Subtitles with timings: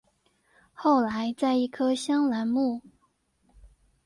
[0.73, 2.81] 后来在一棵香兰木。